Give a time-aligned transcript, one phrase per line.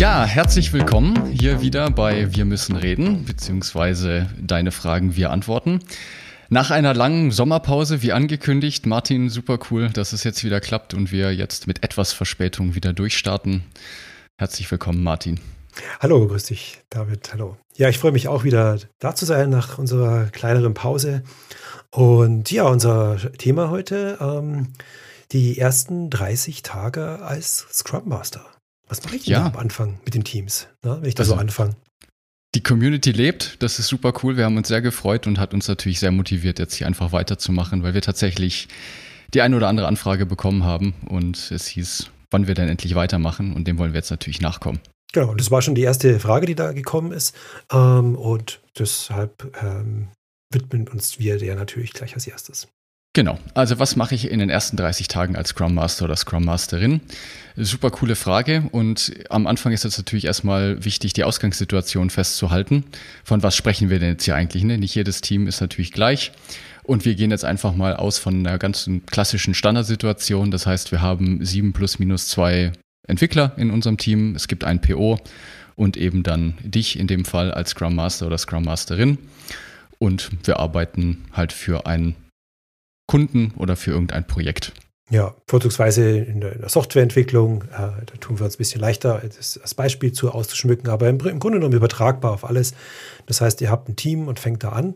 [0.00, 5.80] Ja, herzlich willkommen hier wieder bei Wir müssen reden, beziehungsweise deine Fragen, wir antworten.
[6.48, 11.12] Nach einer langen Sommerpause, wie angekündigt, Martin, super cool, dass es jetzt wieder klappt und
[11.12, 13.62] wir jetzt mit etwas Verspätung wieder durchstarten.
[14.38, 15.38] Herzlich willkommen, Martin.
[16.00, 17.30] Hallo, grüß dich, David.
[17.34, 17.58] Hallo.
[17.76, 21.24] Ja, ich freue mich auch wieder da zu sein nach unserer kleineren Pause.
[21.90, 24.68] Und ja, unser Thema heute, ähm,
[25.32, 28.46] die ersten 30 Tage als Scrum Master.
[28.90, 29.46] Was mache ich denn ja.
[29.46, 31.76] am Anfang mit den Teams, ne, wenn ich da also, so anfange?
[32.56, 34.36] Die Community lebt, das ist super cool.
[34.36, 37.84] Wir haben uns sehr gefreut und hat uns natürlich sehr motiviert, jetzt hier einfach weiterzumachen,
[37.84, 38.66] weil wir tatsächlich
[39.32, 43.54] die eine oder andere Anfrage bekommen haben und es hieß, wann wir denn endlich weitermachen
[43.54, 44.80] und dem wollen wir jetzt natürlich nachkommen.
[45.12, 47.36] Genau, und das war schon die erste Frage, die da gekommen ist.
[47.72, 50.08] Ähm, und deshalb ähm,
[50.52, 52.68] widmen uns wir der natürlich gleich als erstes.
[53.12, 53.40] Genau.
[53.54, 57.00] Also was mache ich in den ersten 30 Tagen als Scrum Master oder Scrum Masterin?
[57.56, 58.68] Super coole Frage.
[58.70, 62.84] Und am Anfang ist es natürlich erstmal wichtig, die Ausgangssituation festzuhalten.
[63.24, 64.62] Von was sprechen wir denn jetzt hier eigentlich?
[64.62, 64.78] Ne?
[64.78, 66.30] Nicht jedes Team ist natürlich gleich.
[66.84, 70.52] Und wir gehen jetzt einfach mal aus von einer ganz klassischen Standardsituation.
[70.52, 72.70] Das heißt, wir haben sieben plus minus zwei
[73.08, 74.36] Entwickler in unserem Team.
[74.36, 75.18] Es gibt ein PO
[75.74, 79.18] und eben dann dich in dem Fall als Scrum Master oder Scrum Masterin.
[79.98, 82.14] Und wir arbeiten halt für ein
[83.10, 84.72] Kunden oder für irgendein Projekt.
[85.10, 87.66] Ja, vorzugsweise in der, Softwareentwicklung, äh,
[88.06, 91.40] da tun wir uns ein bisschen leichter, das als Beispiel zu auszuschmücken, aber im, im,
[91.40, 92.72] Grunde genommen übertragbar auf alles.
[93.26, 94.94] Das heißt, ihr habt ein Team und fängt da an.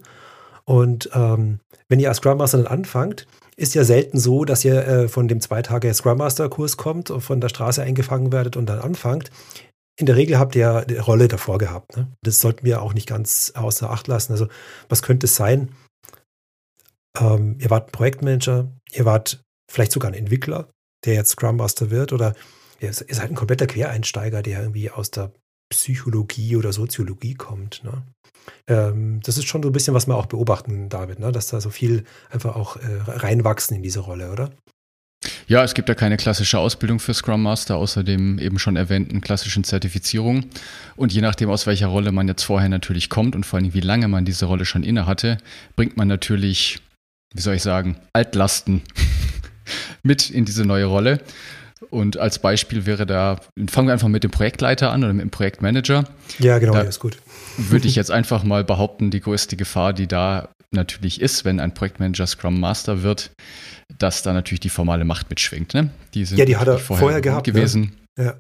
[0.65, 1.59] Und ähm,
[1.89, 3.27] wenn ihr als Scrum Master dann anfangt,
[3.57, 7.11] ist ja selten so, dass ihr äh, von dem zwei Tage Scrum Master Kurs kommt
[7.11, 9.33] und von der Straße eingefangen werdet und dann anfangt.
[9.99, 11.97] In der Regel habt ihr eine Rolle davor gehabt.
[11.97, 12.07] Ne?
[12.23, 14.31] Das sollten wir auch nicht ganz außer Acht lassen.
[14.31, 14.47] Also
[14.89, 15.71] was könnte es sein?
[17.21, 20.69] Ähm, ihr wart Projektmanager, ihr wart vielleicht sogar ein Entwickler,
[21.05, 22.35] der jetzt Scrum Master wird, oder
[22.81, 25.33] ihr seid ein kompletter Quereinsteiger, der irgendwie aus der
[25.71, 27.83] Psychologie oder Soziologie kommt.
[27.85, 28.03] Ne?
[28.69, 31.33] Ähm, das ist schon so ein bisschen, was wir auch beobachten, David, ne?
[31.33, 34.51] dass da so viel einfach auch äh, reinwachsen in diese Rolle, oder?
[35.47, 39.21] Ja, es gibt ja keine klassische Ausbildung für Scrum Master, außer dem eben schon erwähnten
[39.21, 40.47] klassischen Zertifizierung.
[40.97, 43.81] Und je nachdem, aus welcher Rolle man jetzt vorher natürlich kommt und vor allem wie
[43.81, 45.39] lange man diese Rolle schon inne hatte,
[45.77, 46.81] bringt man natürlich
[47.35, 48.83] wie soll ich sagen, Altlasten
[50.03, 51.21] mit in diese neue Rolle.
[51.91, 55.31] Und als Beispiel wäre da, fangen wir einfach mit dem Projektleiter an oder mit dem
[55.31, 56.05] Projektmanager.
[56.39, 57.19] Ja, genau, da ist gut.
[57.57, 61.75] Würde ich jetzt einfach mal behaupten, die größte Gefahr, die da natürlich ist, wenn ein
[61.75, 63.31] Projektmanager Scrum Master wird,
[63.99, 65.75] dass da natürlich die formale Macht mitschwingt.
[65.75, 65.91] Ne?
[66.15, 67.47] Die sind ja, die hat er vorher, vorher gehabt.
[67.47, 67.53] Ne?
[67.53, 67.93] Gewesen.
[68.17, 68.25] Ne?
[68.25, 68.35] Ja.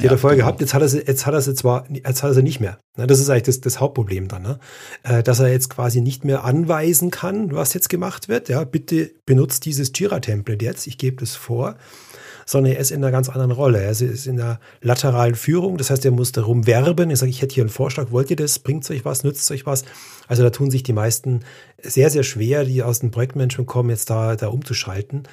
[0.00, 0.48] Die ja, vorher genau.
[0.48, 2.60] gehabt, jetzt hat er sie, jetzt hat er sie zwar, jetzt hat er sie nicht
[2.60, 2.78] mehr.
[2.96, 4.58] Das ist eigentlich das, das Hauptproblem dann, ne?
[5.02, 8.48] Äh, dass er jetzt quasi nicht mehr anweisen kann, was jetzt gemacht wird.
[8.48, 11.76] Ja, bitte benutzt dieses Jira-Template jetzt, ich gebe das vor
[12.50, 13.80] sondern er ist in einer ganz anderen Rolle.
[13.80, 17.10] Er ist in der lateralen Führung, das heißt, er muss darum werben.
[17.10, 18.58] Er sagt, ich hätte hier einen Vorschlag, wollt ihr das?
[18.58, 19.22] Bringt es euch was?
[19.22, 19.84] Nützt es euch was?
[20.26, 21.40] Also da tun sich die meisten
[21.82, 25.24] sehr, sehr schwer, die aus dem Projektmanagement kommen, jetzt da, da umzuschalten.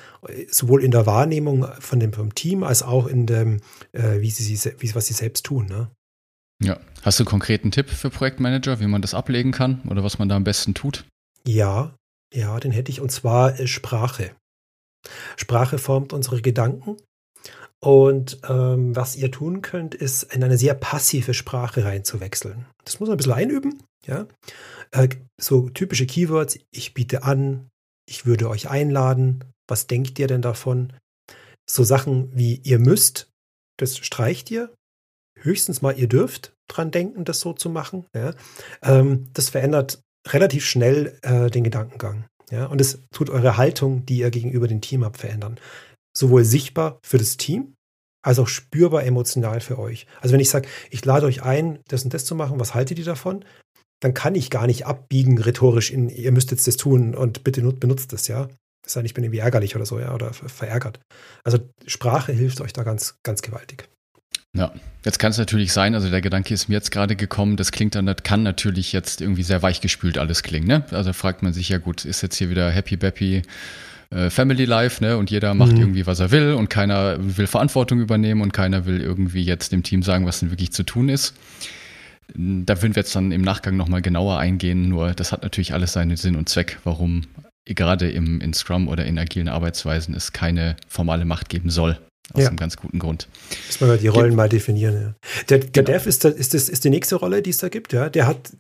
[0.50, 4.72] Sowohl in der Wahrnehmung von dem, vom Team als auch in dem, äh, wie sie,
[4.80, 5.66] wie, was sie selbst tun.
[5.68, 5.90] Ne?
[6.64, 6.80] Ja.
[7.04, 10.30] Hast du einen konkreten Tipp für Projektmanager, wie man das ablegen kann oder was man
[10.30, 11.06] da am besten tut?
[11.46, 11.96] Ja,
[12.34, 14.32] ja, den hätte ich und zwar äh, Sprache.
[15.38, 16.98] Sprache formt unsere Gedanken.
[17.80, 22.66] Und ähm, was ihr tun könnt, ist in eine sehr passive Sprache reinzuwechseln.
[22.84, 23.84] Das muss man ein bisschen einüben.
[24.06, 24.28] Ja?
[24.92, 27.70] Äh, so typische Keywords, ich biete an,
[28.10, 30.94] ich würde euch einladen, was denkt ihr denn davon?
[31.70, 33.30] So Sachen wie ihr müsst,
[33.78, 34.74] das streicht ihr.
[35.40, 38.06] Höchstens mal ihr dürft dran denken, das so zu machen.
[38.16, 38.34] Ja?
[38.82, 42.26] Ähm, das verändert relativ schnell äh, den Gedankengang.
[42.50, 45.60] Ja, und es tut eure Haltung, die ihr gegenüber dem Team habt, verändern.
[46.18, 47.76] Sowohl sichtbar für das Team,
[48.26, 50.08] als auch spürbar emotional für euch.
[50.20, 52.98] Also wenn ich sage, ich lade euch ein, das und das zu machen, was haltet
[52.98, 53.46] ihr davon?
[54.02, 57.62] Dann kann ich gar nicht abbiegen rhetorisch in, ihr müsst jetzt das tun und bitte
[57.62, 58.48] benutzt es, ja.
[58.84, 61.00] Das heißt, ich bin irgendwie ärgerlich oder so, ja, oder verärgert.
[61.44, 63.88] Also Sprache hilft euch da ganz, ganz gewaltig.
[64.56, 64.74] Ja,
[65.06, 67.94] jetzt kann es natürlich sein, also der Gedanke ist mir jetzt gerade gekommen, das klingt
[67.94, 70.86] dann, das kann natürlich jetzt irgendwie sehr weichgespült alles klingen, ne?
[70.90, 73.44] Also fragt man sich ja gut, ist jetzt hier wieder Happy Bappy
[74.10, 75.18] äh, Family Life, ne?
[75.18, 75.82] Und jeder macht mhm.
[75.82, 79.84] irgendwie, was er will und keiner will Verantwortung übernehmen und keiner will irgendwie jetzt dem
[79.84, 81.34] Team sagen, was denn wirklich zu tun ist.
[82.34, 85.94] Da würden wir jetzt dann im Nachgang nochmal genauer eingehen, nur das hat natürlich alles
[85.94, 87.24] seinen Sinn und Zweck, warum
[87.66, 91.98] gerade im, in Scrum oder in agilen Arbeitsweisen es keine formale Macht geben soll.
[92.34, 92.50] Aus ja.
[92.50, 93.30] einem ganz guten Grund.
[93.68, 94.96] Muss man die Rollen Ge mal definieren.
[94.96, 95.14] Ja.
[95.50, 95.98] Der, der genau.
[95.98, 97.94] Dev ist, da, ist, das, ist die nächste Rolle, die es da gibt.
[97.94, 98.10] Ja.
[98.10, 98.52] Der hat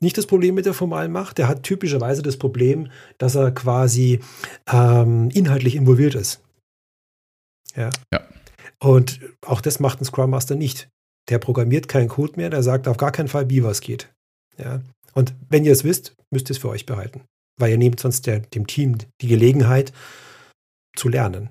[0.00, 4.20] nicht das Problem mit der formalen Macht, der hat typischerweise das Problem, dass er quasi
[4.70, 6.42] ähm, inhaltlich involviert ist.
[7.74, 7.90] Ja.
[8.12, 8.26] ja.
[8.80, 10.88] Und auch das macht ein Scrum Master nicht.
[11.28, 14.12] Der programmiert keinen Code mehr, der sagt auf gar keinen Fall, wie was geht.
[14.58, 14.82] Ja.
[15.14, 17.22] Und wenn ihr es wisst, müsst ihr es für euch behalten.
[17.58, 19.92] Weil ihr nehmt sonst der, dem Team die Gelegenheit
[20.96, 21.50] zu lernen.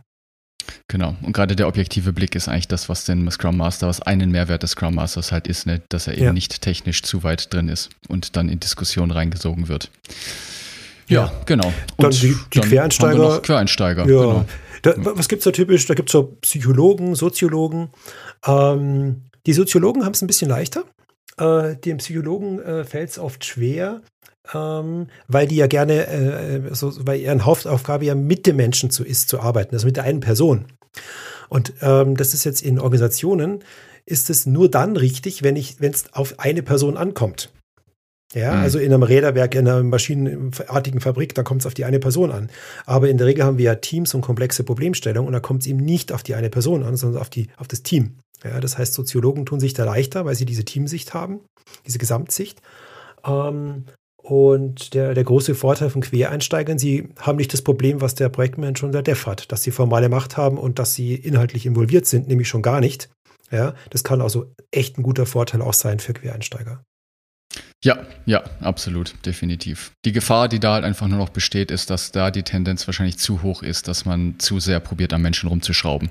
[0.87, 1.15] Genau.
[1.23, 4.61] Und gerade der objektive Blick ist eigentlich das, was den Scrum Master, was einen Mehrwert
[4.61, 5.81] des Scrum Masters halt ist, ne?
[5.89, 6.33] dass er eben ja.
[6.33, 9.89] nicht technisch zu weit drin ist und dann in Diskussion reingesogen wird.
[11.07, 11.41] Ja, ja.
[11.45, 11.67] genau.
[11.67, 13.41] Und dann die, die dann Quereinsteiger.
[13.41, 14.05] Quereinsteiger, ja.
[14.05, 14.45] genau.
[14.83, 15.87] Da, was gibt es da typisch?
[15.87, 17.89] Da gibt es so Psychologen, Soziologen.
[18.45, 20.83] Ähm, die Soziologen haben es ein bisschen leichter.
[21.37, 24.01] Äh, dem Psychologen äh, fällt es oft schwer,
[24.53, 29.03] ähm, weil die ja gerne, äh, so, weil ihre Hauptaufgabe ja mit dem Menschen zu
[29.03, 30.65] ist, zu arbeiten, also mit der einen Person.
[31.49, 33.63] Und ähm, das ist jetzt in Organisationen,
[34.05, 37.51] ist es nur dann richtig, wenn ich, wenn es auf eine Person ankommt.
[38.33, 38.63] Ja, mhm.
[38.63, 42.31] also in einem Räderwerk, in einer maschinenartigen Fabrik, da kommt es auf die eine Person
[42.31, 42.49] an.
[42.85, 45.67] Aber in der Regel haben wir ja Teams und komplexe Problemstellungen und da kommt es
[45.67, 48.17] eben nicht auf die eine Person an, sondern auf, die, auf das Team.
[48.43, 51.39] Ja, das heißt, Soziologen tun sich da leichter, weil sie diese Teamsicht haben,
[51.85, 52.61] diese Gesamtsicht.
[53.25, 53.85] Ähm,
[54.25, 58.87] und der, der große Vorteil von Quereinsteigern, sie haben nicht das Problem, was der Projektmanager
[58.87, 62.27] und der Dev hat, dass sie formale Macht haben und dass sie inhaltlich involviert sind,
[62.27, 63.09] nämlich schon gar nicht.
[63.51, 66.83] Ja, das kann also echt ein guter Vorteil auch sein für Quereinsteiger.
[67.85, 69.91] Ja, ja, absolut, definitiv.
[70.05, 73.19] Die Gefahr, die da halt einfach nur noch besteht, ist, dass da die Tendenz wahrscheinlich
[73.19, 76.09] zu hoch ist, dass man zu sehr probiert, am Menschen rumzuschrauben.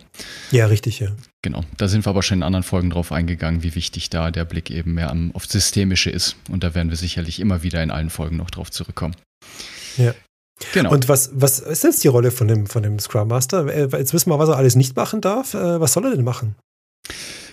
[0.53, 1.09] Ja, richtig, ja.
[1.43, 1.65] Genau.
[1.77, 4.71] Da sind wir aber schon in anderen Folgen drauf eingegangen, wie wichtig da der Blick
[4.71, 6.37] eben mehr am, auf Systemische ist.
[6.49, 9.17] Und da werden wir sicherlich immer wieder in allen Folgen noch drauf zurückkommen.
[9.97, 10.15] Ja.
[10.75, 10.93] Genau.
[10.93, 13.67] Und was, was ist jetzt die Rolle von dem, von dem Scrum Master?
[13.67, 15.55] Äh, jetzt wissen wir, was er alles nicht machen darf.
[15.55, 16.55] Äh, was soll er denn machen?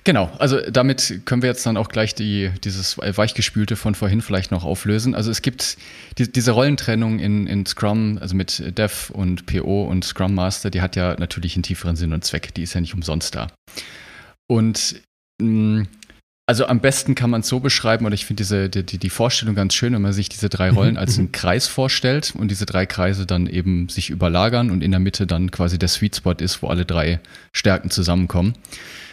[0.04, 4.50] Genau, also damit können wir jetzt dann auch gleich die, dieses Weichgespülte von vorhin vielleicht
[4.50, 5.14] noch auflösen.
[5.14, 5.78] Also es gibt
[6.18, 10.82] die, diese Rollentrennung in, in Scrum, also mit Dev und PO und Scrum Master, die
[10.82, 12.54] hat ja natürlich einen tieferen Sinn und Zweck.
[12.56, 13.48] Die ist ja nicht umsonst da.
[14.48, 14.96] Und
[15.40, 15.88] mh, mm,
[16.48, 19.56] also am besten kann man es so beschreiben, oder ich finde diese die, die Vorstellung
[19.56, 22.86] ganz schön, wenn man sich diese drei Rollen als einen Kreis vorstellt und diese drei
[22.86, 26.62] Kreise dann eben sich überlagern und in der Mitte dann quasi der Sweet Spot ist,
[26.62, 27.22] wo alle drei
[27.54, 28.56] Stärken zusammenkommen.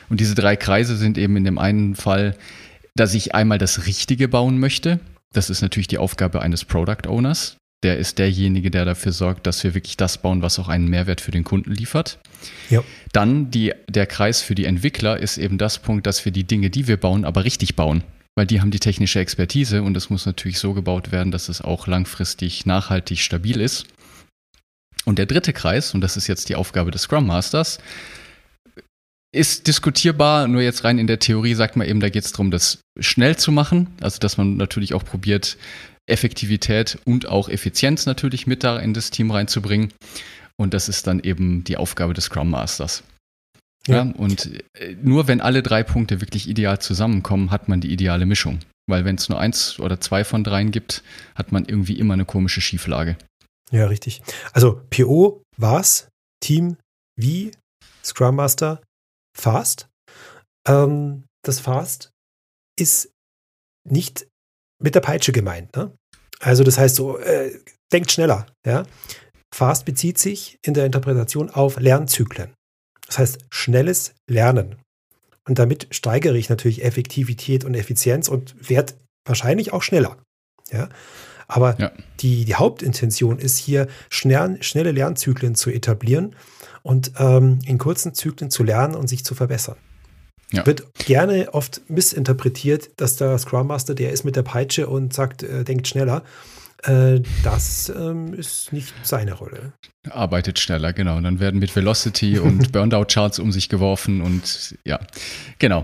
[0.09, 2.37] Und diese drei Kreise sind eben in dem einen Fall,
[2.95, 5.01] dass ich einmal das Richtige bauen möchte.
[5.33, 7.57] Das ist natürlich die Aufgabe eines Product Owners.
[7.85, 11.21] Der ist derjenige, der dafür sorgt, dass wir wirklich das bauen, was auch einen Mehrwert
[11.21, 12.19] für den Kunden liefert.
[12.71, 12.83] Ja.
[13.13, 16.71] Dann die, der Kreis für die Entwickler ist eben das Punkt, dass wir die Dinge,
[16.71, 18.03] die wir bauen, aber richtig bauen.
[18.35, 21.61] Weil die haben die technische Expertise und es muss natürlich so gebaut werden, dass es
[21.61, 23.87] auch langfristig nachhaltig stabil ist.
[25.05, 27.79] Und der dritte Kreis, und das ist jetzt die Aufgabe des Scrum Masters,
[29.33, 32.51] ist diskutierbar, nur jetzt rein in der Theorie sagt man eben, da geht es darum,
[32.51, 33.89] das schnell zu machen.
[34.01, 35.59] Also dass man natürlich auch probiert,
[36.07, 39.93] Effektivität und auch Effizienz natürlich mit da in das Team reinzubringen.
[40.57, 43.03] Und das ist dann eben die Aufgabe des Scrum Masters.
[43.87, 44.05] Ja.
[44.05, 44.13] ja.
[44.17, 48.61] und äh, nur wenn alle drei Punkte wirklich ideal zusammenkommen, hat man die ideale Mischung.
[48.89, 51.03] Weil wenn es nur eins oder zwei von dreien gibt,
[51.35, 53.17] hat man irgendwie immer eine komische Schieflage.
[53.71, 54.23] Ja, richtig.
[54.53, 56.09] Also PO, was,
[56.41, 56.79] Team,
[57.17, 57.53] wie,
[58.03, 58.81] Scrum Master,
[59.39, 59.89] Fast.
[60.67, 62.11] Ähm, das Fast
[62.79, 63.11] ist
[63.89, 64.27] nicht
[64.83, 65.75] mit der Peitsche gemeint.
[65.77, 65.97] Ne?
[66.41, 67.59] Also das heißt so, äh,
[67.93, 68.47] denkt schneller.
[68.67, 68.85] Ja?
[69.55, 72.55] Fast bezieht sich in der Interpretation auf Lernzyklen.
[73.07, 74.77] Das heißt schnelles Lernen.
[75.49, 78.95] Und damit steigere ich natürlich Effektivität und Effizienz und werde
[79.27, 80.23] wahrscheinlich auch schneller.
[80.71, 80.89] Ja?
[81.47, 81.93] Aber ja.
[82.21, 86.37] Die, die Hauptintention ist hier, schnell, schnelle Lernzyklen zu etablieren
[86.89, 89.77] und ähm, in kurzen Zyklen zu lernen und sich zu verbessern.
[90.51, 90.65] Ja.
[90.65, 95.43] Wird gerne oft missinterpretiert, dass der Scrum Master, der ist mit der Peitsche und sagt,
[95.43, 96.23] äh, denkt schneller.
[96.85, 99.73] Äh, das ähm, ist nicht seine Rolle.
[100.11, 101.17] Arbeitet schneller, genau.
[101.17, 105.01] Und dann werden mit Velocity und Burnout-Charts um sich geworfen und ja,
[105.59, 105.83] genau.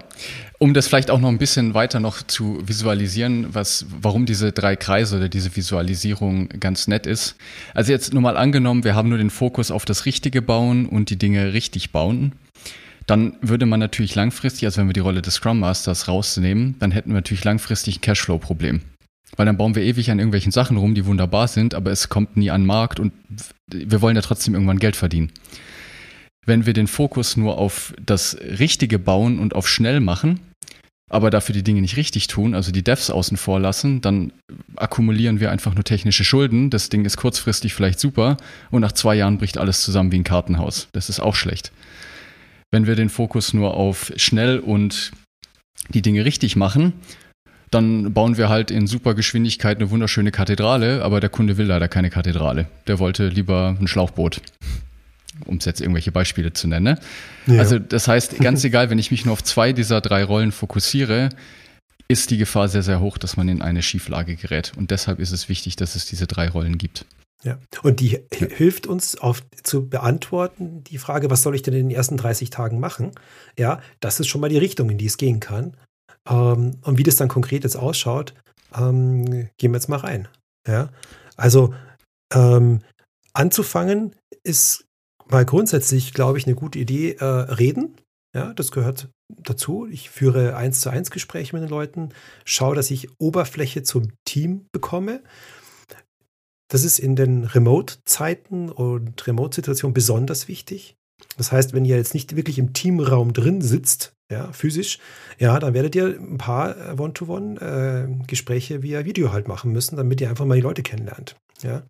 [0.58, 4.76] Um das vielleicht auch noch ein bisschen weiter noch zu visualisieren, was, warum diese drei
[4.76, 7.36] Kreise oder diese Visualisierung ganz nett ist.
[7.74, 11.10] Also jetzt nur mal angenommen, wir haben nur den Fokus auf das Richtige bauen und
[11.10, 12.32] die Dinge richtig bauen.
[13.06, 16.92] Dann würde man natürlich langfristig, also wenn wir die Rolle des Scrum Masters rausnehmen, dann
[16.92, 18.80] hätten wir natürlich langfristig ein Cashflow-Problem.
[19.36, 22.36] Weil dann bauen wir ewig an irgendwelchen Sachen rum, die wunderbar sind, aber es kommt
[22.36, 23.12] nie an den Markt und
[23.66, 25.32] wir wollen ja trotzdem irgendwann Geld verdienen.
[26.46, 30.40] Wenn wir den Fokus nur auf das Richtige bauen und auf schnell machen,
[31.10, 34.32] aber dafür die Dinge nicht richtig tun, also die Devs außen vor lassen, dann
[34.76, 36.70] akkumulieren wir einfach nur technische Schulden.
[36.70, 38.36] Das Ding ist kurzfristig vielleicht super
[38.70, 40.88] und nach zwei Jahren bricht alles zusammen wie ein Kartenhaus.
[40.92, 41.72] Das ist auch schlecht.
[42.70, 45.12] Wenn wir den Fokus nur auf schnell und
[45.90, 46.94] die Dinge richtig machen,
[47.70, 51.88] dann bauen wir halt in super Geschwindigkeit eine wunderschöne Kathedrale, aber der Kunde will leider
[51.88, 52.66] keine Kathedrale.
[52.86, 54.40] Der wollte lieber ein Schlauchboot
[55.46, 56.84] um es jetzt irgendwelche Beispiele zu nennen.
[57.46, 57.54] Ne?
[57.54, 57.60] Ja.
[57.60, 61.30] Also das heißt, ganz egal, wenn ich mich nur auf zwei dieser drei Rollen fokussiere,
[62.08, 64.72] ist die Gefahr sehr, sehr hoch, dass man in eine Schieflage gerät.
[64.76, 67.06] Und deshalb ist es wichtig, dass es diese drei Rollen gibt.
[67.42, 68.18] Ja, und die ja.
[68.30, 72.50] hilft uns auf, zu beantworten, die Frage, was soll ich denn in den ersten 30
[72.50, 73.12] Tagen machen?
[73.58, 75.76] Ja, das ist schon mal die Richtung, in die es gehen kann.
[76.28, 78.34] Ähm, und wie das dann konkret jetzt ausschaut,
[78.74, 80.28] ähm, gehen wir jetzt mal rein.
[80.66, 80.90] Ja,
[81.36, 81.74] also
[82.32, 82.80] ähm,
[83.32, 84.86] anzufangen ist
[85.26, 87.96] mal grundsätzlich, glaube ich, eine gute Idee, äh, reden.
[88.34, 89.86] Ja, das gehört dazu.
[89.86, 92.10] Ich führe eins zu eins Gespräche mit den Leuten,
[92.44, 95.22] schaue, dass ich Oberfläche zum Team bekomme.
[96.68, 100.96] Das ist in den Remote-Zeiten und Remote-Situationen besonders wichtig.
[101.36, 104.98] Das heißt, wenn ihr jetzt nicht wirklich im Teamraum drin sitzt, ja, physisch,
[105.38, 110.30] ja, dann werdet ihr ein paar One-to-One-Gespräche äh, via Video halt machen müssen, damit ihr
[110.30, 111.36] einfach mal die Leute kennenlernt.
[111.62, 111.82] Ja.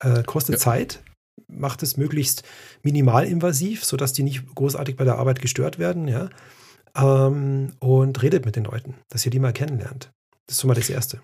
[0.00, 0.60] Äh, kostet ja.
[0.60, 1.02] Zeit,
[1.48, 2.44] macht es möglichst
[2.82, 6.30] minimalinvasiv, sodass die nicht großartig bei der Arbeit gestört werden, ja.
[6.96, 10.10] Ähm, und redet mit den Leuten, dass ihr die mal kennenlernt.
[10.46, 11.20] Das ist schon mal das Erste.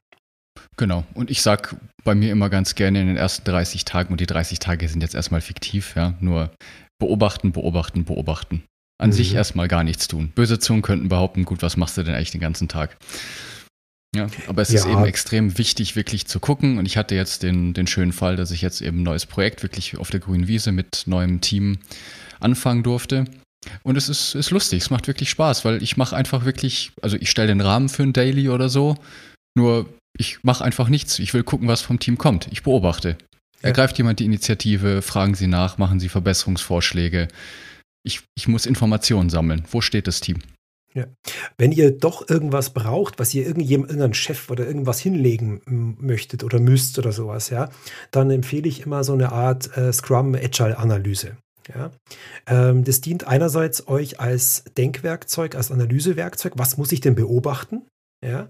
[0.76, 1.04] Genau.
[1.14, 4.26] Und ich sage bei mir immer ganz gerne in den ersten 30 Tagen, und die
[4.26, 6.50] 30 Tage sind jetzt erstmal fiktiv, ja, nur
[7.02, 8.62] beobachten, beobachten, beobachten.
[8.98, 9.14] An mhm.
[9.14, 10.30] sich erstmal gar nichts tun.
[10.34, 12.96] Böse Zungen könnten behaupten, gut, was machst du denn eigentlich den ganzen Tag?
[14.14, 14.80] Ja, aber es ja.
[14.80, 16.78] ist eben extrem wichtig, wirklich zu gucken.
[16.78, 19.64] Und ich hatte jetzt den, den schönen Fall, dass ich jetzt eben ein neues Projekt
[19.64, 21.78] wirklich auf der grünen Wiese mit neuem Team
[22.38, 23.24] anfangen durfte.
[23.82, 27.16] Und es ist, ist lustig, es macht wirklich Spaß, weil ich mache einfach wirklich, also
[27.16, 28.96] ich stelle den Rahmen für ein Daily oder so,
[29.56, 31.18] nur ich mache einfach nichts.
[31.18, 32.48] Ich will gucken, was vom Team kommt.
[32.50, 33.16] Ich beobachte.
[33.62, 37.28] Ergreift jemand die Initiative, fragen Sie nach, machen Sie Verbesserungsvorschläge.
[38.04, 39.64] Ich, ich muss Informationen sammeln.
[39.70, 40.38] Wo steht das Team?
[40.94, 41.06] Ja.
[41.56, 45.62] Wenn ihr doch irgendwas braucht, was ihr irgendjemandem, irgendeinen Chef oder irgendwas hinlegen
[45.98, 47.70] möchtet oder müsst oder sowas, ja,
[48.10, 51.36] dann empfehle ich immer so eine Art äh, Scrum Agile Analyse.
[51.74, 51.92] Ja.
[52.46, 56.54] Ähm, das dient einerseits euch als Denkwerkzeug, als Analysewerkzeug.
[56.56, 57.82] Was muss ich denn beobachten?
[58.24, 58.48] Ja.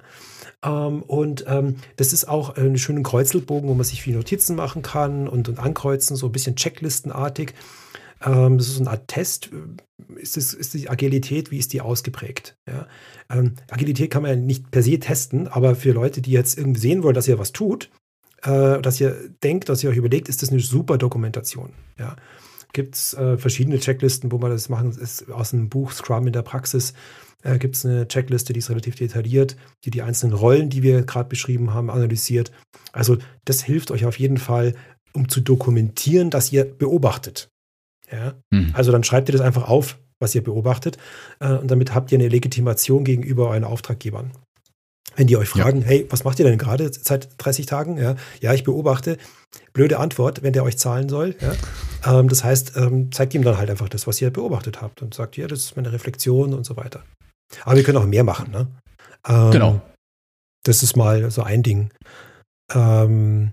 [0.64, 4.83] Ähm, und ähm, das ist auch ein schöner Kreuzelbogen, wo man sich viele Notizen machen
[4.83, 7.54] kann und, und ankreuzen, so ein bisschen checklistenartig.
[8.25, 9.50] Ähm, das ist eine Art Test.
[10.16, 12.57] Ist, das, ist die Agilität, wie ist die ausgeprägt?
[12.69, 12.87] Ja?
[13.31, 16.81] Ähm, Agilität kann man ja nicht per se testen, aber für Leute, die jetzt irgendwie
[16.81, 17.90] sehen wollen, dass ihr was tut,
[18.42, 21.73] äh, dass ihr denkt, dass ihr euch überlegt, ist das eine super Dokumentation.
[21.99, 22.16] Ja?
[22.73, 26.33] Gibt es äh, verschiedene Checklisten, wo man das machen, ist aus dem Buch Scrum in
[26.33, 26.95] der Praxis
[27.43, 31.02] äh, gibt es eine Checkliste, die ist relativ detailliert, die die einzelnen Rollen, die wir
[31.02, 32.52] gerade beschrieben haben, analysiert.
[32.93, 34.75] Also das hilft euch auf jeden Fall,
[35.12, 37.50] um zu dokumentieren, dass ihr beobachtet.
[38.11, 38.35] Ja?
[38.50, 38.71] Mhm.
[38.75, 40.99] Also dann schreibt ihr das einfach auf, was ihr beobachtet.
[41.41, 44.33] Äh, und damit habt ihr eine Legitimation gegenüber euren Auftraggebern.
[45.16, 45.87] Wenn die euch fragen, ja.
[45.87, 47.99] hey, was macht ihr denn gerade seit 30 Tagen?
[47.99, 49.19] Ja, ja, ich beobachte.
[49.73, 51.37] Blöde Antwort, wenn der euch zahlen soll.
[51.40, 52.19] Ja?
[52.19, 55.14] Ähm, das heißt, ähm, zeigt ihm dann halt einfach das, was ihr beobachtet habt und
[55.14, 57.04] sagt, ja, das ist meine Reflexion und so weiter.
[57.64, 58.50] Aber wir können auch mehr machen.
[58.50, 58.66] Ne?
[59.28, 59.81] Ähm, genau.
[60.64, 61.90] Das ist mal so ein Ding.
[62.73, 63.52] Ähm,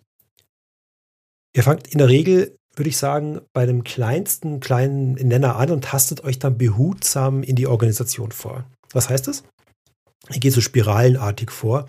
[1.55, 5.83] ihr fangt in der Regel würde ich sagen, bei dem kleinsten kleinen Nenner an und
[5.83, 8.63] tastet euch dann behutsam in die Organisation vor.
[8.93, 9.43] Was heißt das?
[10.31, 11.87] Ihr geht so spiralenartig vor.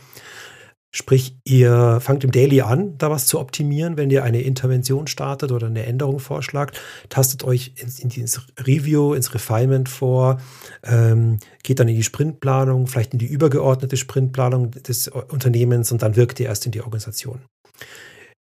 [0.92, 5.52] Sprich, ihr fangt im Daily an, da was zu optimieren, wenn ihr eine Intervention startet
[5.52, 6.80] oder eine Änderung vorschlagt.
[7.08, 10.40] Tastet euch ins, ins Review, ins Refinement vor,
[10.82, 16.16] ähm, geht dann in die Sprintplanung, vielleicht in die übergeordnete Sprintplanung des Unternehmens und dann
[16.16, 17.40] wirkt ihr erst in die Organisation.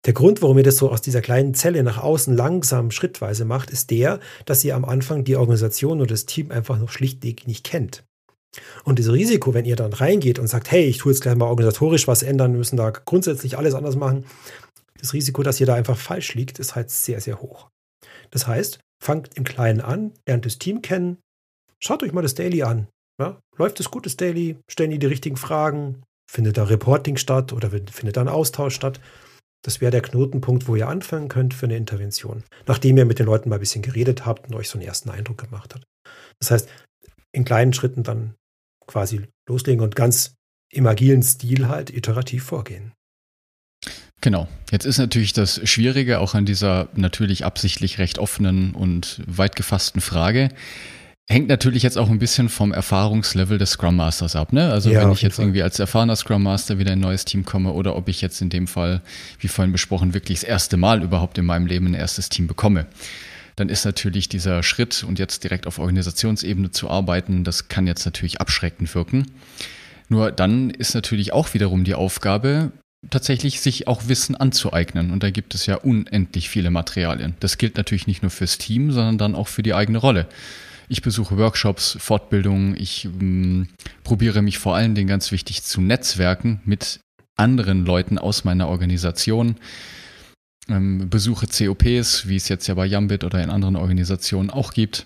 [0.06, 3.70] Der Grund, warum ihr das so aus dieser kleinen Zelle nach außen langsam schrittweise macht,
[3.70, 7.64] ist der, dass ihr am Anfang die Organisation oder das Team einfach noch schlichtweg nicht
[7.64, 8.06] kennt.
[8.84, 11.46] Und dieses Risiko, wenn ihr dann reingeht und sagt, hey, ich tue jetzt gleich mal
[11.46, 14.26] organisatorisch was ändern, wir müssen da grundsätzlich alles anders machen,
[15.00, 17.70] das Risiko, dass ihr da einfach falsch liegt, ist halt sehr, sehr hoch.
[18.32, 21.18] Das heißt, fangt im Kleinen an, lernt das Team kennen,
[21.82, 22.88] schaut euch mal das Daily an.
[23.20, 23.40] Ja?
[23.58, 24.58] Läuft das Daily?
[24.70, 26.04] Stellen die die richtigen Fragen?
[26.30, 29.00] Findet da Reporting statt oder findet da ein Austausch statt?
[29.66, 33.26] Das wäre der Knotenpunkt, wo ihr anfangen könnt für eine Intervention, nachdem ihr mit den
[33.26, 35.84] Leuten mal ein bisschen geredet habt und euch so einen ersten Eindruck gemacht habt.
[36.40, 36.70] Das heißt,
[37.32, 38.36] in kleinen Schritten dann
[38.88, 40.36] quasi loslegen und ganz
[40.72, 42.94] im agilen Stil halt iterativ vorgehen.
[44.22, 44.48] Genau.
[44.72, 50.02] Jetzt ist natürlich das Schwierige auch an dieser natürlich absichtlich recht offenen und weit gefassten
[50.02, 50.50] Frage.
[51.32, 54.52] Hängt natürlich jetzt auch ein bisschen vom Erfahrungslevel des Scrum Masters ab.
[54.52, 54.72] Ne?
[54.72, 55.46] Also ja, wenn ich jetzt Fall.
[55.46, 58.42] irgendwie als erfahrener Scrum Master wieder in ein neues Team komme oder ob ich jetzt
[58.42, 59.02] in dem Fall,
[59.40, 62.88] wie vorhin besprochen, wirklich das erste Mal überhaupt in meinem Leben ein erstes Team bekomme,
[63.60, 68.06] dann ist natürlich dieser Schritt und jetzt direkt auf Organisationsebene zu arbeiten, das kann jetzt
[68.06, 69.26] natürlich abschreckend wirken.
[70.08, 72.72] Nur dann ist natürlich auch wiederum die Aufgabe,
[73.10, 75.12] tatsächlich sich auch Wissen anzueignen.
[75.12, 77.36] Und da gibt es ja unendlich viele Materialien.
[77.40, 80.28] Das gilt natürlich nicht nur fürs Team, sondern dann auch für die eigene Rolle.
[80.90, 83.68] Ich besuche Workshops, Fortbildungen, ich ähm,
[84.04, 87.00] probiere mich vor allen Dingen ganz wichtig zu netzwerken mit
[87.36, 89.56] anderen Leuten aus meiner Organisation.
[90.70, 95.06] Ähm, besuche COPs, wie es jetzt ja bei Yambit oder in anderen Organisationen auch gibt.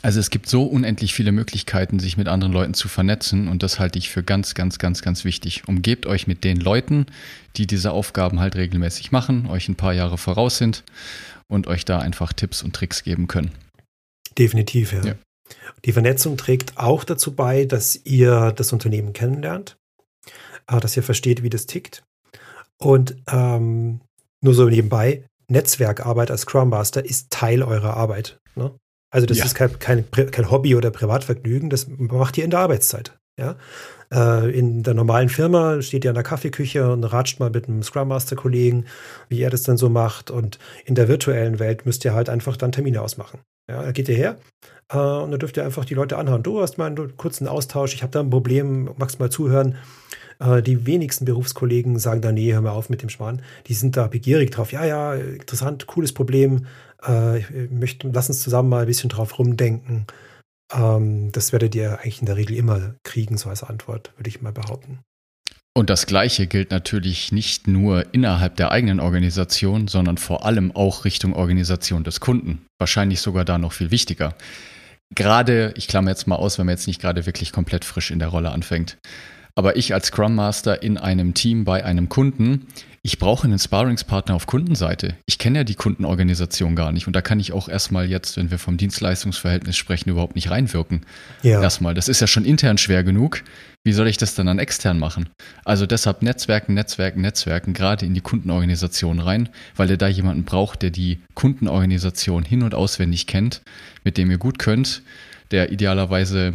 [0.00, 3.78] Also es gibt so unendlich viele Möglichkeiten, sich mit anderen Leuten zu vernetzen und das
[3.78, 5.68] halte ich für ganz, ganz, ganz, ganz wichtig.
[5.68, 7.06] Umgebt euch mit den Leuten,
[7.56, 10.82] die diese Aufgaben halt regelmäßig machen, euch ein paar Jahre voraus sind
[11.48, 13.52] und euch da einfach Tipps und Tricks geben können.
[14.38, 15.04] Definitiv, ja.
[15.04, 15.14] ja.
[15.84, 19.76] Die Vernetzung trägt auch dazu bei, dass ihr das Unternehmen kennenlernt,
[20.66, 22.02] äh, dass ihr versteht, wie das tickt.
[22.78, 24.00] Und ähm,
[24.42, 28.38] nur so nebenbei, Netzwerkarbeit als Scrum Master ist Teil eurer Arbeit.
[28.54, 28.74] Ne?
[29.10, 29.44] Also das ja.
[29.44, 33.18] ist kein, kein, kein, Hobby oder Privatvergnügen, das macht ihr in der Arbeitszeit.
[33.38, 33.56] Ja?
[34.12, 37.82] Äh, in der normalen Firma steht ihr an der Kaffeeküche und ratscht mal mit einem
[37.82, 38.86] Scrum Master Kollegen,
[39.28, 40.30] wie er das dann so macht.
[40.30, 43.40] Und in der virtuellen Welt müsst ihr halt einfach dann Termine ausmachen.
[43.70, 44.38] Ja, da geht ihr her
[44.92, 46.42] äh, und da dürft ihr einfach die Leute anhören.
[46.42, 49.76] Du hast mal einen kurzen Austausch, ich habe da ein Problem, magst mal zuhören.
[50.42, 53.42] Äh, die wenigsten Berufskollegen sagen da, nee, hör mal auf mit dem Schmarrn.
[53.66, 54.72] Die sind da begierig drauf.
[54.72, 56.66] Ja, ja, interessant, cooles Problem.
[57.06, 60.06] Äh, ich möchte, lass uns zusammen mal ein bisschen drauf rumdenken.
[60.72, 64.42] Ähm, das werdet ihr eigentlich in der Regel immer kriegen, so als Antwort, würde ich
[64.42, 65.00] mal behaupten.
[65.74, 71.06] Und das Gleiche gilt natürlich nicht nur innerhalb der eigenen Organisation, sondern vor allem auch
[71.06, 72.66] Richtung Organisation des Kunden.
[72.78, 74.34] Wahrscheinlich sogar da noch viel wichtiger.
[75.14, 78.18] Gerade, ich klammer jetzt mal aus, wenn man jetzt nicht gerade wirklich komplett frisch in
[78.18, 78.98] der Rolle anfängt.
[79.54, 82.66] Aber ich als Scrum Master in einem Team bei einem Kunden,
[83.04, 85.16] ich brauche einen Sparringspartner auf Kundenseite.
[85.26, 88.52] Ich kenne ja die Kundenorganisation gar nicht und da kann ich auch erstmal jetzt, wenn
[88.52, 91.04] wir vom Dienstleistungsverhältnis sprechen, überhaupt nicht reinwirken.
[91.42, 91.60] Ja.
[91.60, 93.42] Erstmal, das ist ja schon intern schwer genug.
[93.82, 95.28] Wie soll ich das dann an extern machen?
[95.64, 100.82] Also deshalb Netzwerken, Netzwerken, Netzwerken, gerade in die Kundenorganisation rein, weil ihr da jemanden braucht,
[100.82, 103.62] der die Kundenorganisation hin und auswendig kennt,
[104.04, 105.02] mit dem ihr gut könnt,
[105.50, 106.52] der idealerweise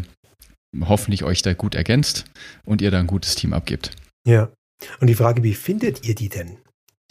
[0.85, 2.25] hoffentlich euch da gut ergänzt
[2.65, 3.91] und ihr da ein gutes Team abgibt.
[4.25, 4.51] Ja.
[4.99, 6.57] Und die Frage, wie findet ihr die denn?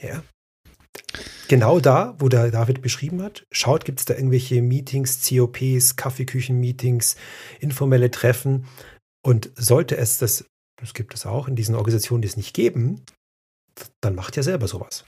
[0.00, 0.22] Ja.
[1.48, 7.16] Genau da, wo der David beschrieben hat, schaut, gibt es da irgendwelche Meetings, COPs, Kaffeeküchen-Meetings,
[7.60, 8.66] informelle Treffen.
[9.24, 10.44] Und sollte es das,
[10.80, 13.02] das gibt es auch in diesen Organisationen, die es nicht geben,
[14.00, 15.04] dann macht ihr selber sowas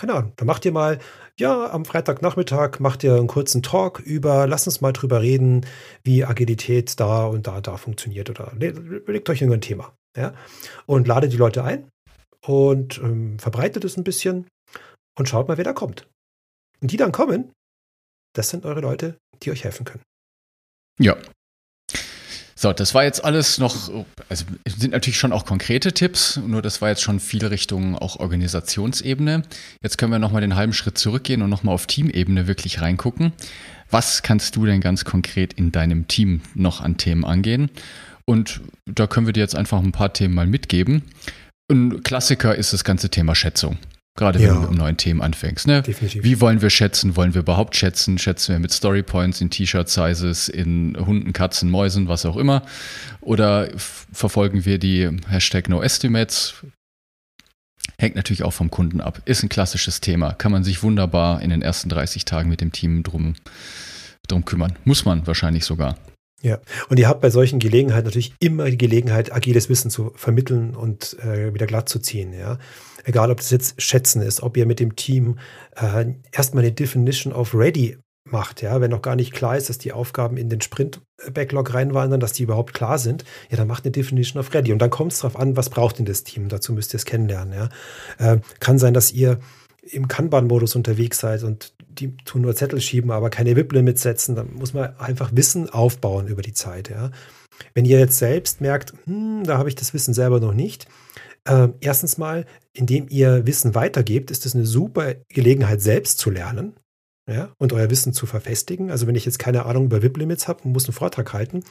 [0.00, 0.98] keine Ahnung, da macht ihr mal,
[1.40, 5.66] ja, am Freitagnachmittag macht ihr einen kurzen Talk über, lasst uns mal drüber reden,
[6.04, 9.92] wie Agilität da und da, da funktioniert oder überlegt euch irgendein Thema.
[10.16, 10.34] Ja?
[10.86, 11.88] Und ladet die Leute ein
[12.46, 14.46] und ähm, verbreitet es ein bisschen
[15.18, 16.06] und schaut mal, wer da kommt.
[16.80, 17.52] Und die dann kommen,
[18.34, 20.02] das sind eure Leute, die euch helfen können.
[21.00, 21.16] Ja,
[22.60, 23.90] so, das war jetzt alles noch,
[24.28, 28.16] also sind natürlich schon auch konkrete Tipps, nur das war jetzt schon viel Richtung auch
[28.16, 29.44] Organisationsebene.
[29.82, 33.32] Jetzt können wir nochmal den halben Schritt zurückgehen und nochmal auf Teamebene wirklich reingucken.
[33.90, 37.70] Was kannst du denn ganz konkret in deinem Team noch an Themen angehen?
[38.26, 41.04] Und da können wir dir jetzt einfach ein paar Themen mal mitgeben.
[41.70, 43.78] Ein Klassiker ist das ganze Thema Schätzung.
[44.16, 44.48] Gerade ja.
[44.48, 45.66] wenn du mit einem neuen Thema anfängst.
[45.66, 45.82] Ne?
[45.82, 46.24] Definitiv.
[46.24, 47.16] Wie wollen wir schätzen?
[47.16, 48.18] Wollen wir überhaupt schätzen?
[48.18, 52.62] Schätzen wir mit Storypoints in T-Shirt-Sizes, in Hunden, Katzen, Mäusen, was auch immer?
[53.20, 56.54] Oder verfolgen wir die Hashtag NoEstimates?
[57.98, 59.22] Hängt natürlich auch vom Kunden ab.
[59.26, 60.32] Ist ein klassisches Thema.
[60.32, 63.34] Kann man sich wunderbar in den ersten 30 Tagen mit dem Team drum,
[64.26, 64.76] drum kümmern.
[64.84, 65.96] Muss man wahrscheinlich sogar.
[66.42, 70.74] Ja, und ihr habt bei solchen Gelegenheiten natürlich immer die Gelegenheit, agiles Wissen zu vermitteln
[70.74, 72.32] und äh, wieder glatt zu ziehen.
[72.32, 72.58] Ja?
[73.04, 75.38] Egal, ob das jetzt Schätzen ist, ob ihr mit dem Team
[75.76, 79.78] äh, erstmal eine Definition of Ready macht, ja, wenn noch gar nicht klar ist, dass
[79.78, 83.92] die Aufgaben in den Sprint-Backlog reinwandern, dass die überhaupt klar sind, ja, dann macht eine
[83.92, 84.72] Definition of Ready.
[84.72, 86.48] Und dann kommt es darauf an, was braucht denn das Team?
[86.48, 87.68] Dazu müsst ihr es kennenlernen, ja.
[88.18, 89.40] Äh, kann sein, dass ihr
[89.82, 94.54] im Kanban-Modus unterwegs seid und die tun nur Zettel schieben, aber keine WIP-Limits setzen, dann
[94.54, 96.88] muss man einfach Wissen aufbauen über die Zeit.
[96.88, 97.10] Ja.
[97.74, 100.86] Wenn ihr jetzt selbst merkt, hm, da habe ich das Wissen selber noch nicht,
[101.44, 106.74] äh, erstens mal, indem ihr Wissen weitergebt, ist es eine super Gelegenheit, selbst zu lernen
[107.28, 108.90] ja, und euer Wissen zu verfestigen.
[108.90, 111.64] Also wenn ich jetzt keine Ahnung über WIP-Limits habe und muss einen Vortrag halten,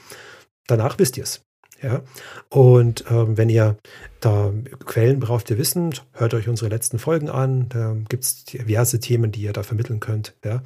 [0.68, 1.42] danach wisst ihr es.
[1.82, 2.02] Ja,
[2.50, 3.78] und ähm, wenn ihr
[4.20, 4.52] da
[4.86, 7.70] Quellen braucht ihr wissen, hört euch unsere letzten Folgen an.
[7.70, 10.36] Da gibt es diverse Themen, die ihr da vermitteln könnt.
[10.44, 10.62] Ja,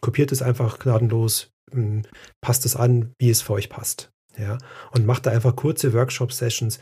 [0.00, 2.02] kopiert es einfach gnadenlos, hm,
[2.42, 4.10] passt es an, wie es für euch passt.
[4.36, 4.58] Ja,
[4.92, 6.78] und macht da einfach kurze Workshop-Sessions.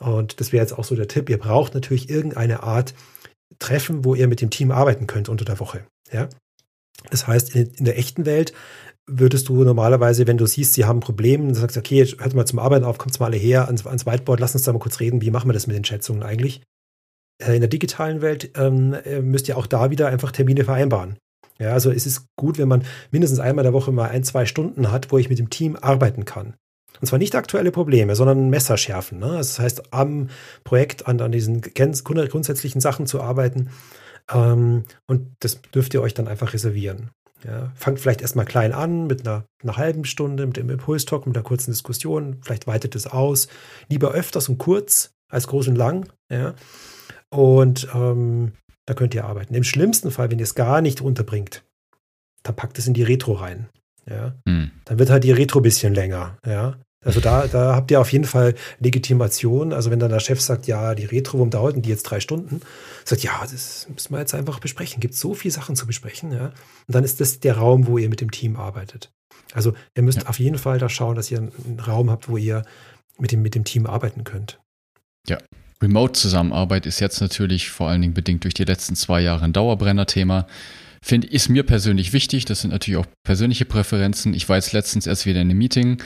[0.00, 1.28] Und das wäre jetzt auch so der Tipp.
[1.28, 2.94] Ihr braucht natürlich irgendeine Art
[3.58, 5.86] Treffen, wo ihr mit dem Team arbeiten könnt unter der Woche.
[6.10, 6.28] Ja,
[7.10, 8.52] das heißt, in, in der echten Welt
[9.06, 12.58] würdest du normalerweise, wenn du siehst, sie haben ein Problem, sagst, okay, hört mal zum
[12.58, 15.22] Arbeiten auf, kommt mal alle her ans, ans, Whiteboard, lass uns da mal kurz reden,
[15.22, 16.62] wie machen wir das mit den Schätzungen eigentlich?
[17.42, 21.18] Äh, in der digitalen Welt ähm, äh, müsst ihr auch da wieder einfach Termine vereinbaren.
[21.58, 24.90] Ja, also es ist gut, wenn man mindestens einmal der Woche mal ein, zwei Stunden
[24.90, 26.54] hat, wo ich mit dem Team arbeiten kann.
[27.00, 29.18] Und zwar nicht aktuelle Probleme, sondern Messer schärfen.
[29.18, 29.28] Ne?
[29.28, 30.28] Das heißt, am
[30.64, 33.70] Projekt, an, an diesen grundsätzlichen Sachen zu arbeiten.
[34.32, 37.10] Ähm, und das dürft ihr euch dann einfach reservieren.
[37.46, 41.36] Ja, fangt vielleicht erstmal klein an, mit einer, einer halben Stunde, mit dem Impulstalk, mit
[41.36, 42.38] einer kurzen Diskussion.
[42.42, 43.46] Vielleicht weitet es aus.
[43.88, 46.08] Lieber öfters und kurz als groß und lang.
[46.30, 46.54] Ja.
[47.30, 48.52] Und ähm,
[48.86, 49.54] da könnt ihr arbeiten.
[49.54, 51.64] Im schlimmsten Fall, wenn ihr es gar nicht unterbringt,
[52.42, 53.68] dann packt es in die Retro rein.
[54.08, 54.34] Ja.
[54.44, 54.72] Mhm.
[54.84, 56.38] Dann wird halt die Retro ein bisschen länger.
[56.44, 56.78] Ja.
[57.04, 59.72] Also da, da habt ihr auf jeden Fall Legitimation.
[59.72, 62.20] Also wenn dann der Chef sagt, ja, die Retro, warum dauert denn die jetzt drei
[62.20, 62.60] Stunden?
[63.04, 65.00] Sagt, ja, das müssen wir jetzt einfach besprechen.
[65.00, 66.46] Gibt so viele Sachen zu besprechen, ja.
[66.46, 69.12] Und dann ist das der Raum, wo ihr mit dem Team arbeitet.
[69.52, 70.28] Also ihr müsst ja.
[70.28, 72.64] auf jeden Fall da schauen, dass ihr einen Raum habt, wo ihr
[73.18, 74.58] mit dem, mit dem Team arbeiten könnt.
[75.28, 75.38] Ja.
[75.82, 80.46] Remote-Zusammenarbeit ist jetzt natürlich vor allen Dingen bedingt durch die letzten zwei Jahre ein Dauerbrenner-Thema.
[81.02, 82.46] Finde, ist mir persönlich wichtig.
[82.46, 84.34] Das sind natürlich auch persönliche Präferenzen.
[84.34, 85.98] Ich war jetzt letztens erst wieder in einem Meeting in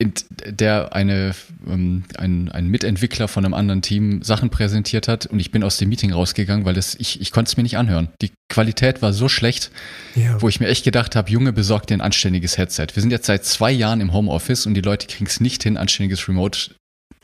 [0.00, 1.34] der eine,
[1.66, 5.76] ähm, ein, ein Mitentwickler von einem anderen Team Sachen präsentiert hat und ich bin aus
[5.76, 8.08] dem Meeting rausgegangen, weil das, ich, ich konnte es mir nicht anhören.
[8.22, 9.72] Die Qualität war so schlecht,
[10.14, 10.40] ja.
[10.40, 12.86] wo ich mir echt gedacht habe, Junge, besorgt dir ein anständiges Headset.
[12.94, 15.76] Wir sind jetzt seit zwei Jahren im Homeoffice und die Leute kriegen es nicht hin,
[15.76, 16.70] anständiges Remote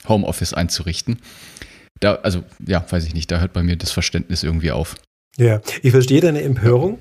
[0.08, 1.18] Homeoffice einzurichten.
[2.00, 4.96] Da, also, ja, weiß ich nicht, da hört bei mir das Verständnis irgendwie auf.
[5.36, 6.98] Ja, ich verstehe deine Empörung.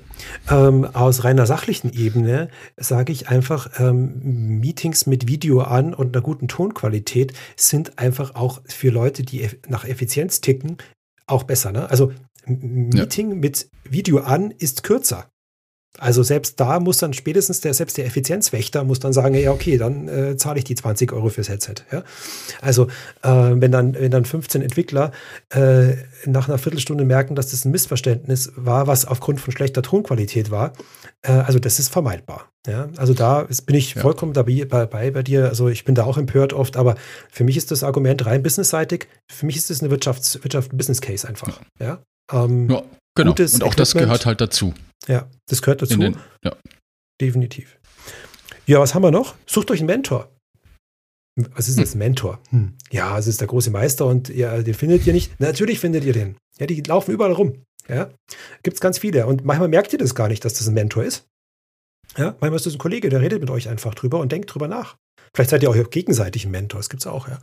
[0.50, 6.22] Ähm, aus reiner sachlichen Ebene sage ich einfach, ähm, Meetings mit Video an und einer
[6.22, 10.78] guten Tonqualität sind einfach auch für Leute, die nach Effizienz ticken,
[11.26, 11.70] auch besser.
[11.70, 11.88] Ne?
[11.88, 12.12] Also
[12.46, 13.36] Meeting ja.
[13.36, 15.30] mit Video an ist kürzer.
[15.98, 19.78] Also selbst da muss dann spätestens der, selbst der Effizienzwächter muss dann sagen, ja, okay,
[19.78, 21.74] dann äh, zahle ich die 20 Euro fürs Headset.
[21.92, 22.02] Ja?
[22.60, 22.88] Also
[23.22, 25.12] äh, wenn, dann, wenn dann 15 Entwickler
[25.50, 25.94] äh,
[26.26, 30.72] nach einer Viertelstunde merken, dass das ein Missverständnis war, was aufgrund von schlechter Tonqualität war,
[31.22, 32.48] äh, also das ist vermeidbar.
[32.66, 32.88] Ja?
[32.96, 34.02] Also da bin ich ja.
[34.02, 35.48] vollkommen dabei bei, bei, bei dir.
[35.48, 36.96] Also ich bin da auch empört oft, aber
[37.30, 39.06] für mich ist das Argument rein businessseitig.
[39.30, 41.60] Für mich ist das eine Wirtschafts-, Wirtschaft Business Case einfach.
[41.78, 42.02] Ja,
[42.32, 42.82] ähm, ja
[43.14, 43.30] genau.
[43.30, 43.78] Und auch Equipment.
[43.78, 44.74] das gehört halt dazu.
[45.08, 45.98] Ja, das gehört dazu.
[45.98, 46.56] Den, ja.
[47.20, 47.78] Definitiv.
[48.66, 49.34] Ja, was haben wir noch?
[49.46, 50.30] Sucht euch einen Mentor.
[51.36, 51.84] Was ist hm.
[51.84, 52.40] das Mentor?
[52.50, 52.74] Hm.
[52.90, 55.38] Ja, es ist der große Meister und ja, den findet ihr nicht.
[55.40, 56.36] Natürlich findet ihr den.
[56.58, 57.62] Ja, die laufen überall rum.
[57.88, 58.10] Ja,
[58.62, 59.26] gibt es ganz viele.
[59.26, 61.26] Und manchmal merkt ihr das gar nicht, dass das ein Mentor ist.
[62.16, 64.68] Ja, manchmal ist das ein Kollege, der redet mit euch einfach drüber und denkt drüber
[64.68, 64.96] nach.
[65.34, 67.40] Vielleicht seid ihr auch gegenseitig ein Mentor, das gibt es auch, ja.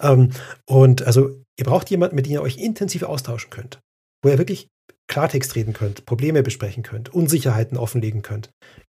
[0.00, 0.30] Ähm,
[0.66, 3.80] und also, ihr braucht jemanden, mit dem ihr euch intensiv austauschen könnt,
[4.22, 4.68] wo ihr wirklich
[5.08, 8.50] Klartext reden könnt, Probleme besprechen könnt, Unsicherheiten offenlegen könnt.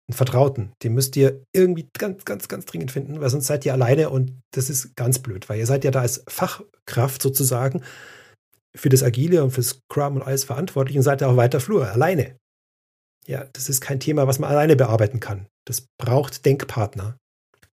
[0.09, 3.73] Einen Vertrauten, den müsst ihr irgendwie ganz, ganz, ganz dringend finden, weil sonst seid ihr
[3.73, 7.83] alleine und das ist ganz blöd, weil ihr seid ja da als Fachkraft sozusagen
[8.77, 11.91] für das Agile und fürs Scrum und alles verantwortlich und seid ja auch weiter Flur,
[11.91, 12.37] alleine.
[13.27, 15.49] Ja, das ist kein Thema, was man alleine bearbeiten kann.
[15.67, 17.17] Das braucht Denkpartner.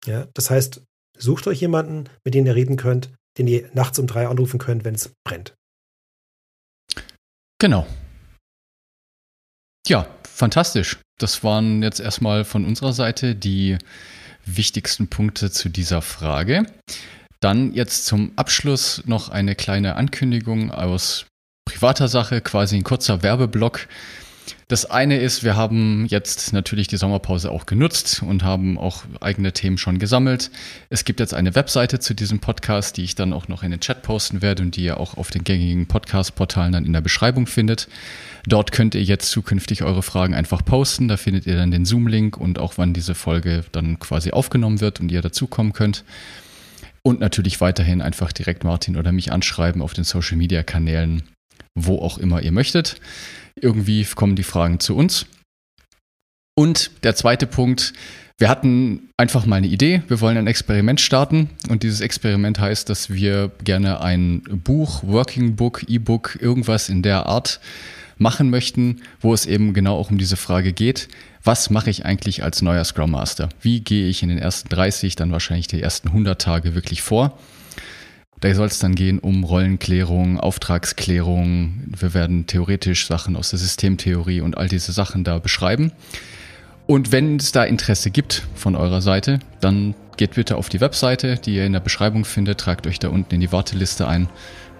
[0.05, 0.81] Ja, das heißt,
[1.17, 4.83] sucht euch jemanden, mit dem ihr reden könnt, den ihr nachts um drei anrufen könnt,
[4.83, 5.53] wenn es brennt.
[7.59, 7.85] Genau.
[9.87, 10.97] Ja, fantastisch.
[11.19, 13.77] Das waren jetzt erstmal von unserer Seite die
[14.45, 16.65] wichtigsten Punkte zu dieser Frage.
[17.39, 21.25] Dann jetzt zum Abschluss noch eine kleine Ankündigung aus
[21.65, 23.87] privater Sache, quasi ein kurzer Werbeblock.
[24.67, 29.51] Das eine ist, wir haben jetzt natürlich die Sommerpause auch genutzt und haben auch eigene
[29.53, 30.51] Themen schon gesammelt.
[30.89, 33.81] Es gibt jetzt eine Webseite zu diesem Podcast, die ich dann auch noch in den
[33.81, 37.45] Chat posten werde und die ihr auch auf den gängigen Podcast-Portalen dann in der Beschreibung
[37.45, 37.87] findet.
[38.45, 41.07] Dort könnt ihr jetzt zukünftig eure Fragen einfach posten.
[41.07, 44.99] Da findet ihr dann den Zoom-Link und auch wann diese Folge dann quasi aufgenommen wird
[44.99, 46.03] und ihr dazukommen könnt.
[47.03, 51.23] Und natürlich weiterhin einfach direkt Martin oder mich anschreiben auf den Social-Media-Kanälen,
[51.75, 52.95] wo auch immer ihr möchtet.
[53.59, 55.25] Irgendwie kommen die Fragen zu uns.
[56.55, 57.93] Und der zweite Punkt,
[58.37, 62.89] wir hatten einfach mal eine Idee, wir wollen ein Experiment starten und dieses Experiment heißt,
[62.89, 67.59] dass wir gerne ein Buch, Working Book, E-Book, irgendwas in der Art
[68.17, 71.07] machen möchten, wo es eben genau auch um diese Frage geht,
[71.43, 73.49] was mache ich eigentlich als neuer Scrum Master?
[73.61, 77.37] Wie gehe ich in den ersten 30, dann wahrscheinlich die ersten 100 Tage wirklich vor?
[78.43, 81.81] Da soll es dann gehen um Rollenklärung, Auftragsklärung.
[81.97, 85.93] Wir werden theoretisch Sachen aus der Systemtheorie und all diese Sachen da beschreiben.
[86.85, 91.37] Und wenn es da Interesse gibt von eurer Seite, dann geht bitte auf die Webseite,
[91.37, 94.27] die ihr in der Beschreibung findet, tragt euch da unten in die Warteliste ein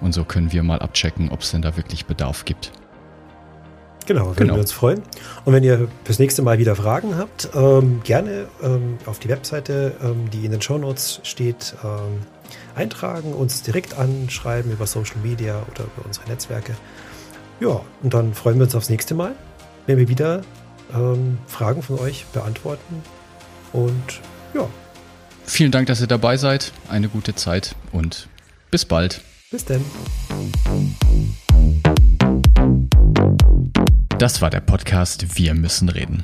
[0.01, 2.73] und so können wir mal abchecken, ob es denn da wirklich Bedarf gibt.
[4.05, 4.55] Genau, würden genau.
[4.55, 5.03] wir uns freuen.
[5.45, 9.95] Und wenn ihr fürs nächste Mal wieder Fragen habt, ähm, gerne ähm, auf die Webseite,
[10.03, 12.19] ähm, die in den Show Notes steht, ähm,
[12.75, 16.75] eintragen, uns direkt anschreiben über Social Media oder über unsere Netzwerke.
[17.59, 19.35] Ja, und dann freuen wir uns aufs nächste Mal,
[19.85, 20.41] wenn wir wieder
[20.93, 23.01] ähm, Fragen von euch beantworten.
[23.71, 24.21] Und
[24.53, 24.67] ja.
[25.45, 26.71] Vielen Dank, dass ihr dabei seid.
[26.89, 28.27] Eine gute Zeit und
[28.71, 29.21] bis bald.
[29.51, 29.83] Bis denn.
[34.17, 36.23] Das war der Podcast Wir müssen reden.